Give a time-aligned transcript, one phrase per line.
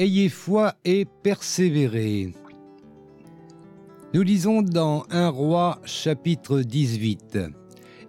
[0.00, 2.32] Ayez foi et persévérez.
[4.14, 7.38] Nous lisons dans 1 roi chapitre 18.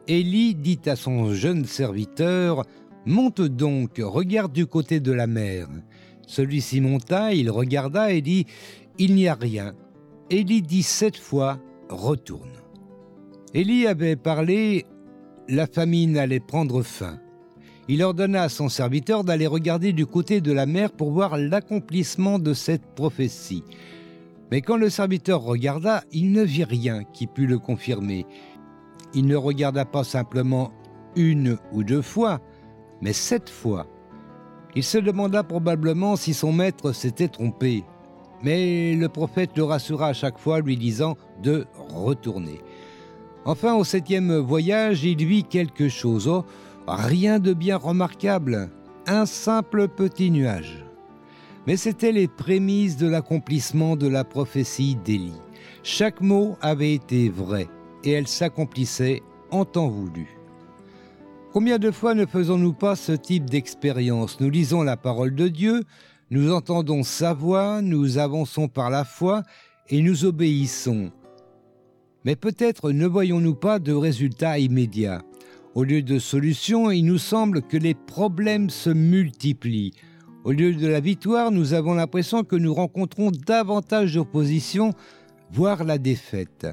[0.07, 2.64] Élie dit à son jeune serviteur,
[3.05, 5.68] Monte donc, regarde du côté de la mer.
[6.25, 8.46] Celui-ci monta, il regarda et dit,
[8.97, 9.73] Il n'y a rien.
[10.29, 12.54] Élie dit sept fois, Retourne.
[13.54, 14.86] Élie avait parlé,
[15.50, 17.19] la famine allait prendre fin.
[17.87, 22.39] Il ordonna à son serviteur d'aller regarder du côté de la mer pour voir l'accomplissement
[22.39, 23.63] de cette prophétie.
[24.51, 28.25] Mais quand le serviteur regarda, il ne vit rien qui pût le confirmer.
[29.13, 30.71] Il ne regarda pas simplement
[31.15, 32.39] une ou deux fois,
[33.02, 33.88] mais sept fois.
[34.75, 37.83] Il se demanda probablement si son maître s'était trompé.
[38.43, 42.59] Mais le prophète le rassura à chaque fois, lui disant de retourner.
[43.45, 46.27] Enfin, au septième voyage, il vit quelque chose.
[46.27, 46.45] Oh,
[46.88, 48.69] rien de bien remarquable,
[49.07, 50.85] un simple petit nuage.
[51.66, 55.41] Mais c'étaient les prémices de l'accomplissement de la prophétie d'Élie.
[55.83, 57.67] Chaque mot avait été vrai,
[58.03, 60.27] et elle s'accomplissait en temps voulu.
[61.51, 64.39] Combien de fois ne faisons-nous pas ce type d'expérience?
[64.39, 65.83] Nous lisons la parole de Dieu,
[66.29, 69.44] nous entendons sa voix, nous avançons par la foi
[69.89, 71.11] et nous obéissons.
[72.25, 75.22] Mais peut-être ne voyons-nous pas de résultats immédiats.
[75.73, 79.94] Au lieu de solutions, il nous semble que les problèmes se multiplient.
[80.44, 84.94] Au lieu de la victoire, nous avons l'impression que nous rencontrons davantage d'opposition,
[85.52, 86.67] voire la défaite.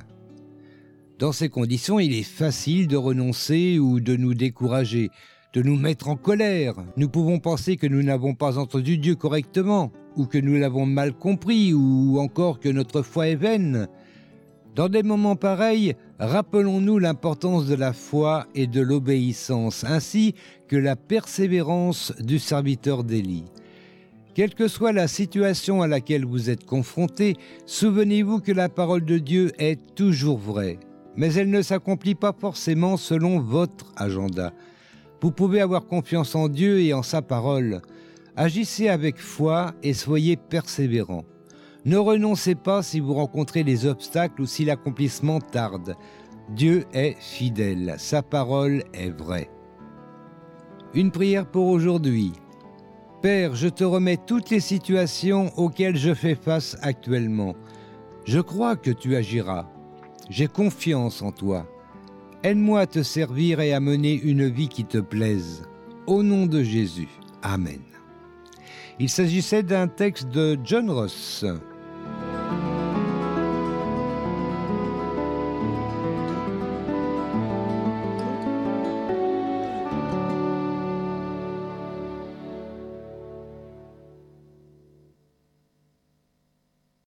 [1.19, 5.11] Dans ces conditions, il est facile de renoncer ou de nous décourager
[5.55, 6.75] de nous mettre en colère.
[6.97, 11.13] Nous pouvons penser que nous n'avons pas entendu Dieu correctement, ou que nous l'avons mal
[11.13, 13.89] compris, ou encore que notre foi est vaine.
[14.79, 20.37] Dans des moments pareils, rappelons-nous l'importance de la foi et de l'obéissance, ainsi
[20.69, 23.47] que la persévérance du serviteur d'Élie.
[24.37, 27.35] Quelle que soit la situation à laquelle vous êtes confronté,
[27.67, 30.79] souvenez-vous que la parole de Dieu est toujours vraie,
[31.17, 34.53] mais elle ne s'accomplit pas forcément selon votre agenda.
[35.21, 37.83] Vous pouvez avoir confiance en Dieu et en sa parole.
[38.37, 41.25] Agissez avec foi et soyez persévérants.
[41.89, 45.97] Ne renoncez pas si vous rencontrez des obstacles ou si l'accomplissement tarde.
[46.51, 49.49] Dieu est fidèle, sa parole est vraie.
[50.93, 52.33] Une prière pour aujourd'hui.
[53.23, 57.55] Père, je te remets toutes les situations auxquelles je fais face actuellement.
[58.27, 59.67] Je crois que tu agiras.
[60.29, 61.67] J'ai confiance en toi.
[62.43, 65.63] Aide-moi à te servir et à mener une vie qui te plaise.
[66.07, 67.09] Au nom de Jésus.
[67.41, 67.81] Amen.
[68.99, 71.47] Il s'agissait d'un texte de John Ross.